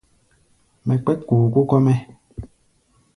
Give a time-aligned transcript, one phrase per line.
[0.85, 1.97] Mɛ kpɛ́k kookóo kɔ́-mɛ́.